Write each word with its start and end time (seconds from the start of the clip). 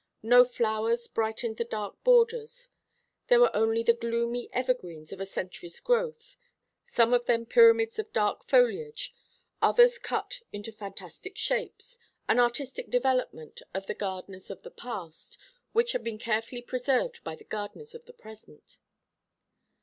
No 0.23 0.43
flowers 0.45 1.07
brightened 1.07 1.57
the 1.57 1.63
dark 1.63 2.03
borders. 2.03 2.71
There 3.27 3.39
were 3.39 3.55
only 3.55 3.83
the 3.83 3.93
gloomy 3.93 4.49
evergreens 4.51 5.11
of 5.13 5.21
a 5.21 5.27
century's 5.27 5.79
growth, 5.79 6.37
some 6.83 7.13
of 7.13 7.27
them 7.27 7.45
pyramids 7.45 7.99
of 7.99 8.11
dark 8.11 8.43
foliage, 8.49 9.13
others 9.61 9.99
cut 9.99 10.41
into 10.51 10.71
fantastic 10.71 11.37
shapes, 11.37 11.99
an 12.27 12.39
artistic 12.39 12.89
development 12.89 13.61
of 13.75 13.85
the 13.85 13.93
gardeners 13.93 14.49
of 14.49 14.63
the 14.63 14.71
past, 14.71 15.37
which 15.71 15.91
had 15.91 16.03
been 16.03 16.17
carefully 16.17 16.63
preserved 16.63 17.23
by 17.23 17.35
the 17.35 17.43
gardeners 17.43 17.93
of 17.93 18.05
the 18.05 18.13
present. 18.13 18.79